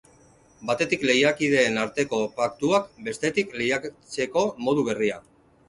Batetik, 0.69 1.03
lehiakideen 1.09 1.77
arteko 1.83 2.23
paktuak, 2.41 2.89
bestetik, 3.11 3.55
lehiatzeko 3.63 4.47
modu 4.67 4.91
berria. 4.93 5.23